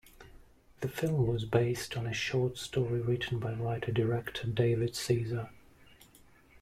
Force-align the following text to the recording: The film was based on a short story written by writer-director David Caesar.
The 0.79 0.87
film 0.89 1.27
was 1.27 1.45
based 1.45 1.95
on 1.95 2.07
a 2.07 2.11
short 2.11 2.57
story 2.57 3.01
written 3.01 3.37
by 3.37 3.53
writer-director 3.53 4.47
David 4.47 4.95
Caesar. 4.95 5.51